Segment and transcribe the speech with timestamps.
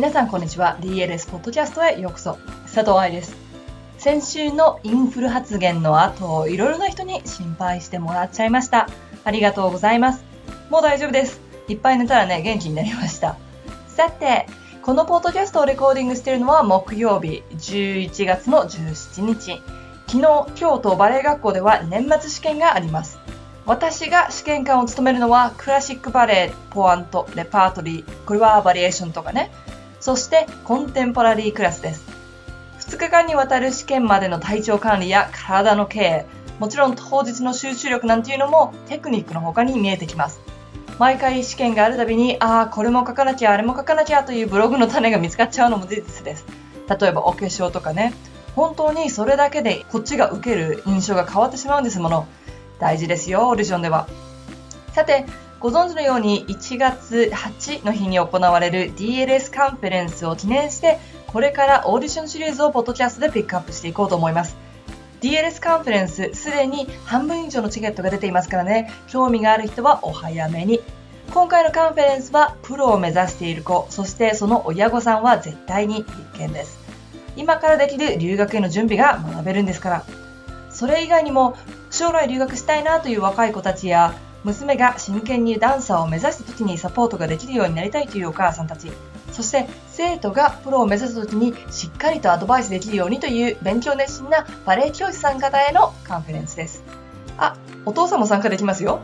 [0.00, 0.78] 皆さんこんにちは。
[0.80, 2.38] DLS ポッドキャストへようこそ。
[2.62, 3.36] 佐藤愛です。
[3.98, 8.88] 先週のインフル発言の後いろいろな人に心配してもらっちゃいました。
[9.24, 10.24] ありがとうございます。
[10.70, 11.42] もう大丈夫です。
[11.68, 13.36] いっぱい寝たらね元気になりました。
[13.88, 14.46] さて
[14.80, 19.60] このポッドキャストをレコーディングしているのは木曜日11月の17日。
[20.06, 23.18] 昨日京都バレエ学校では年末試験があります。
[23.66, 29.50] 私が試験官を務めるのはクラシックバレエ、ポワント、レパートリー、これはバリエーションとかね。
[30.00, 32.04] そしてコンテンポラリークラスです。
[32.80, 36.26] 2日間にわたる試験までの体調管理や体の経営、
[36.58, 40.40] もちろん当日の集中力なんていうのもテクニックの他に見えてきます。
[40.98, 46.44] 毎回試験があるたびに、ああ、これも書かなきゃ、あれも書かなきゃというブログの種が見つかっちゃうのも事実です。
[46.88, 48.12] 例えばお化粧とかね。
[48.56, 52.26] 本当にそれだけでこっちが受ける印象が変わってしまうんですもの。
[52.78, 54.08] 大事ですよ、オーディションでは。
[54.92, 55.24] さて、
[55.60, 64.56] ご存知のように1月8の日に行われる DLS カンフェレンスを記念して、これからオーディションシリーズをポッドキャストでピックアップしていこうと思います。
[65.20, 70.80] DLS カンフェレンス、すでに半分以上のチケットが出ていますからね、興味がある人はお早めに。
[71.30, 76.06] 今回の conference は、プロを目指している子、そしてその親御さんは絶対に必
[76.38, 76.78] 見です。
[77.36, 80.04] 今からできる留学への準備が学べるんですから。
[80.70, 81.54] それ以外にも
[81.90, 88.90] 将来留学したいなという若い子たちや娘が真剣にダンサーを目指した時にサポートができるようになりたいというお母さんたち。
[89.32, 96.82] そして生徒がプロを目指す時にしっかりとアドバイスできるようにという勉強熱心なバレエ教師さん方へのカンフェレンスです。
[97.38, 99.00] あお父さんも参加できますよ。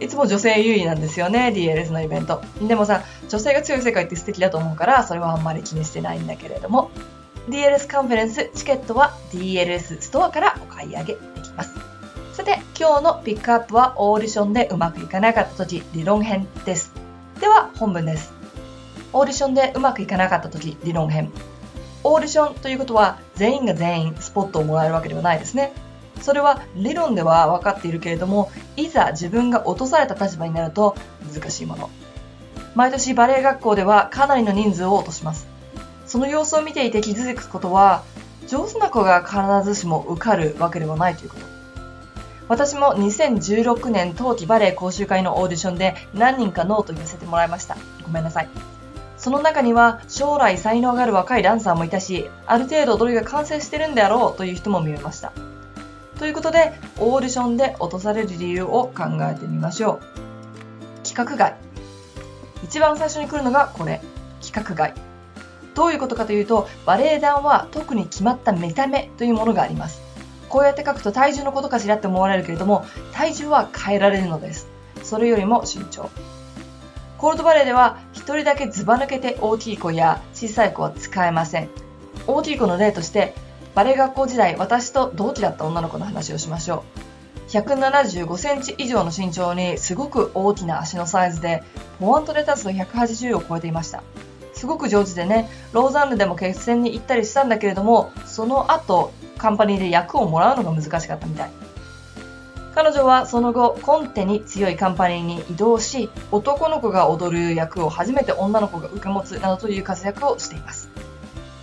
[0.00, 2.42] いつも女性優位なんですよね DLS のイベント。
[2.60, 6.90] でもさ女性が強い世界って素敵だと思うからそれはあんまり気にしてないんだけれども。
[7.48, 11.87] DLS カンフェレンスチケットは DLS ストアからお買い上げできます。
[12.38, 16.92] さて、今日のピックアップはオーディションでうまくいかなかった時、理論編です。
[17.40, 18.32] では、本文です。
[19.12, 21.32] オーディションでうまくいかなかった時、理論編。
[22.04, 25.72] オーディションということは、全員が全員スポットをもらえるわけではないですね。
[26.22, 30.94] それは理論では分かっているけれども、いざ自分が落とされた立場になると
[31.34, 31.90] 難しいもの。
[32.76, 35.48] 毎年バレエ学校ではかなりの人数を落とします。
[36.06, 38.04] その様子を見ていて気づくことは、
[38.46, 41.57] 上手な子が必ずしも受かるわけではないということ。
[42.48, 47.76] 私も2016年冬季バレエ講習会のオーディションで何人か No と言わせてもらいました。
[48.02, 48.48] ごめんなさい。
[49.18, 55.32] その中には将来才能がある若いダンサーもいたし、ある程度踊りが完成してるんであろうという人も見えました。
[56.18, 60.00] ということで、オーディションで落とされる理由を考えてみましょう。
[61.04, 61.56] 規格外。
[62.64, 64.00] 一番最初に来るのがこれ。
[64.40, 64.94] 規格外。
[65.74, 70.07] どういうことかというと、バレエ団は特に決まった見た目というものがあります。
[70.48, 74.68] こうやって書くと体重のことかしらって思われるけれども、体重は変えられるのです。
[75.02, 76.10] それよりも身長。
[77.18, 81.68] コールドバレーでは、1人だけずば抜けて大きい子や小さい子は使えません。
[82.26, 83.34] 大きい子の例として、
[83.74, 87.50] バレエ学校時代、私と同期だった女の子の話をしましょう。
[87.50, 91.62] 175センチ以上の身長にすごく大きな足のサイズで、
[91.98, 94.02] ポワントレタスの180を超えていました。
[94.52, 101.50] すごく上手でね、ローザンヌでも決戦に行ったりしたんだけれども、その後、カンパニーで役をもらうのが難しかったみたい。
[102.74, 110.88] 彼女はその後、コンテに強いカンパニーに移動し、男の子が踊る役を初めて女の子が受け持つなどという活躍をしています。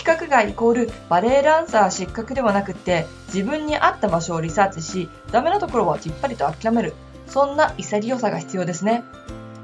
[0.00, 6.94] 規格外イコールバレエダンサー失格ではなくて自分に合った場所をリサーチしダメなところはきっぱりと諦める
[7.26, 9.04] そんな潔さが必要ですね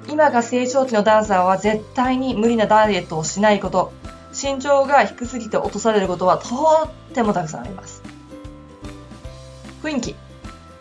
[0.08, 3.92] 今が成長期のダンサーは絶対に無理なダイエットをしないこと
[4.40, 6.46] 身長が低すぎて落とされることはと
[6.88, 8.02] ってもたくさんあります。
[9.82, 10.16] 雰囲気。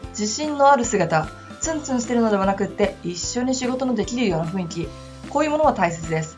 [0.09, 1.27] 自信のある姿。
[1.61, 4.87] ツンツンしてるのではなくって、一緒に仕事のできるような雰囲気。
[5.29, 6.37] こういうものは大切です。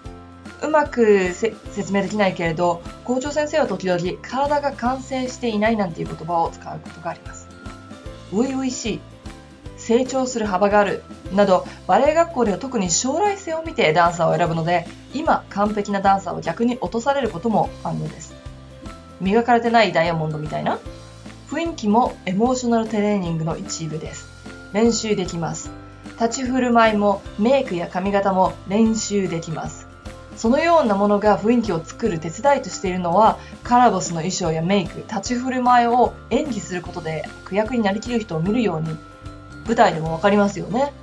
[0.64, 7.48] うまく説明できないけれど、校長先生は時々、体が完成していないなんていう言葉を使うことがあります。
[8.32, 9.00] 初々しい。
[9.88, 11.02] 成長する幅がある
[11.34, 18.36] などバレエ学校では特に将来性を見てダンサーを選ぶので今完璧なダンサーを逆に落とされることもあるのです。
[19.22, 20.78] 磨かれてないダイヤモンドみたいな
[21.50, 24.28] 雰囲気もエモーショナルトレーニングの一部です。
[24.74, 25.72] 練習できます。
[26.20, 29.88] 立ち振る舞いもメイクや髪型も練習できます。
[30.36, 38.98] そのようなものが雰囲気を作る手伝いとしているのはカラボスの衣装やメイク立ち振る舞いを演技することで悪役になりきる人を見るように
[39.68, 40.94] 舞台でもわかりますよね。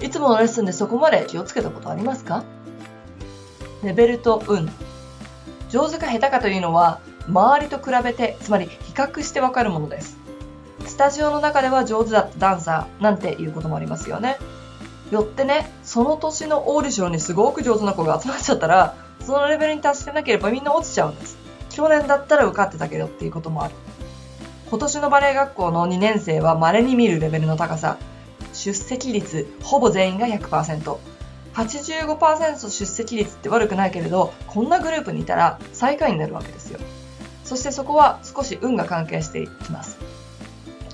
[0.00, 2.44] いつものレッスンでそこまで気をつけたことありますか？
[3.84, 4.68] レベルと運。
[5.70, 10.18] 上手か下手かというのは、周りと比べて、つまり比較してわかるものです。
[10.86, 14.38] スタジオの中では上手だったダンサーなんていうこともありますよね。
[15.10, 21.38] よってね、その年のオーディションにすごく上手な子が集まっちゃったら、そのレベルに達してなければみんな落ちちゃうんです。
[21.70, 23.74] 去年だったら受かってたけどっていうこともある。
[24.72, 27.98] 今年のバレエ学校の2年生は稀に見るレベルの高さ。
[28.54, 30.96] 出席率、ほぼ全員が100%。
[31.52, 36.80] 85%出席率って悪くないけれど、こんなグループにいたら最下位になるわけですよ。
[37.44, 39.98] そしてそこは少し運が関係していきます。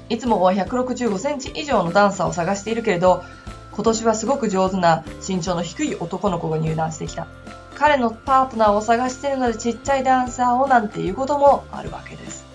[0.09, 3.23] いつもは165センチ以上のダンサーを探しているけれど、
[3.71, 7.29] 今年はすごく上手な身長の低い男の子が入団してきた。
[7.77, 12.48] 彼のパートナーを探しているのでちっちゃいダンサーをなんていうこともあるわけです。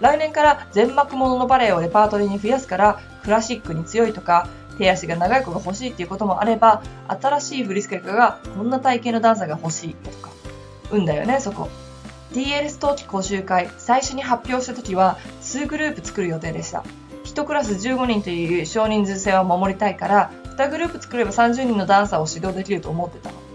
[0.00, 4.48] 来年から全幕もののバレエをレパートリーに増やすからクラシックに強いとか
[4.78, 10.30] 手足が長い子が欲しいっていうこともあれば新しい振付家がこんな体型のダンサーが欲しいとか。
[10.90, 11.68] 運だよねそこ。
[12.32, 16.84] DLS 冬季講習会最初に発表した時は2グループ作る予定でした。
[17.24, 23.45] 1クラス15人という少人数制は守りたいから2グループ作れば30人のダンサーを指導できると思ってたの。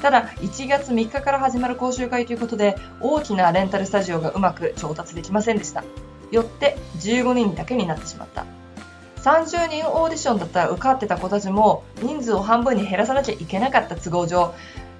[0.00, 5.84] ただ1月3日から始まる講習会ということで大きなレンタルスタジオがうまく調達できませんでした。
[6.30, 8.44] よって15人だけになってしまった。
[9.22, 14.54] 30人オーディションだったら受かってた子たちも人数を半分に減らさなきゃいけなかった都合上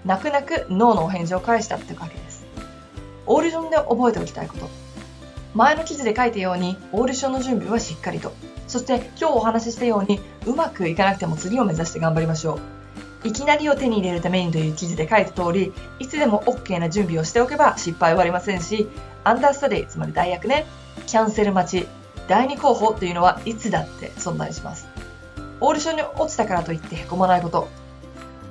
[0.04, 2.44] 泣く泣くノーのお返事を返したってわけです。
[3.26, 4.68] オーディションで覚えておきたいこと。
[5.54, 8.32] 前の記事で書いたようにオーディションの準備はしっかりと。
[8.66, 12.77] そして今日お話ししたようにうまくいかなくても次を目指して頑張りましょう。
[13.24, 18.88] いきなりを手に入れるためにという記事で書いた通り、いつでも OK な準備をしておけば失敗はありませんし、
[19.24, 20.66] understudy、つまり代役ね、
[21.06, 21.88] キャンセル待ち、
[22.28, 24.86] 第2候補というのはいつだって存在します。
[25.60, 27.68] オーディションに落ちたからといってへこまないこと。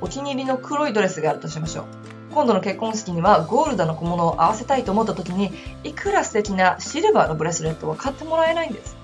[0.02, 1.86] お気に入りの黒いドレスがあるとしましょう。
[2.34, 5.52] 今度の結婚式にはゴールドの小物を合わせたいと思った時に、
[5.84, 8.96] いくら素敵なシルバーのブレスレットも買ってもらえないんです。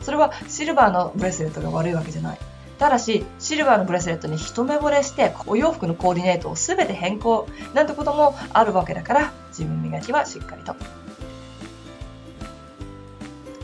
[0.00, 2.38] それはシルバーのブレスレットが悪いわけじゃない。
[2.78, 10.74] ただし、シルバーのブレスレットに一目惚れして、お洋服のコーディネートを全て変更なんてこともあるわけだから、自分磨きはしっかりと。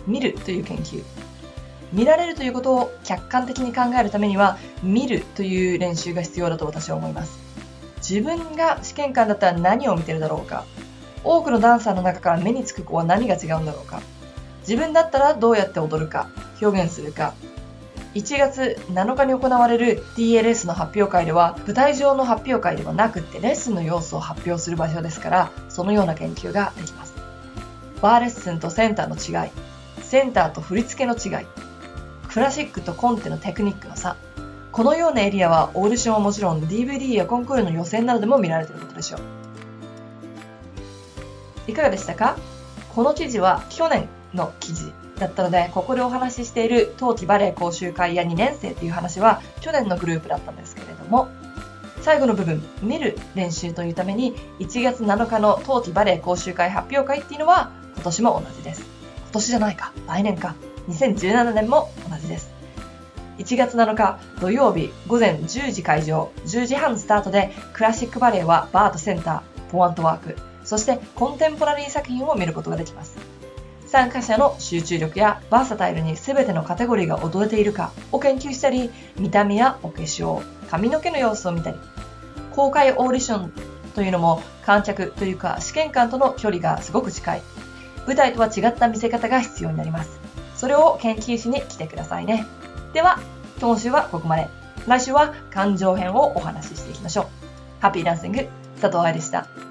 [0.07, 1.03] 見るという研究。
[1.93, 7.39] 見られるということを客観的に考えるためには、見るという練習が必要だと私は思います。
[7.97, 10.65] 自分が試験官だったら何を見てるだろうか。
[11.25, 14.01] 多くのダンサーの中から目につく子は何が違うんだろうか。
[14.61, 16.29] 自分だったらどうやって踊るか、
[16.61, 17.35] 表現するか、
[18.15, 27.15] 1月7日に行われる DLS の発表会では舞台上の発表会ではなくってレッスンの様子を発表する場所ですからそのような研究ができます。
[28.01, 29.51] バーレッスンとセンターの違い
[30.03, 31.47] センターと振り付けの違い
[32.29, 34.17] クラシックとコンテのテクニックの差
[34.73, 39.21] このようなエリアはオーディションはもちろん DVD やコンクールの予選などでも見られていることでしょう。
[41.67, 42.37] いかがでしたか？
[42.95, 44.93] この記事は去年の記事。
[45.19, 51.29] だったので、ここでお話ししている冬季バレエ講習会や2年生という話は去年のグループだったんですけれども、
[52.01, 58.83] 最後の部分、見る練習というために1月7日の冬季バレエ講習会発表会っていうのは今年も同じです。
[59.23, 60.55] 今年じゃないか、来年か、
[60.89, 62.51] 2017年も同じです。
[63.39, 73.38] 1月7日土曜日午前10時会場、10時半スタートでクラシックバレエはバートセンター、ポワントワーク、そしてコンテンポラリー作品を見ることができます。
[73.89, 81.79] 参加者の集中力やバーサタイルに全てのカテゴリーが踊れているかを研究したり、見た目やお化粧、髪の毛の様子を見たり、
[82.55, 83.53] 公開オーディション
[83.95, 87.43] というのも観客というか試験官との距離がすごく近い。
[88.07, 90.21] 舞台とは違った見せ方が必要になります。
[90.57, 92.47] それを研究しに来てくださいね。
[92.93, 93.21] では、
[93.61, 94.49] 今週はここまで。
[94.87, 97.27] 来週は感情編をお話ししていきましょう。
[97.81, 98.49] ハッピーダンシング、
[98.81, 99.68] 佐藤愛でした。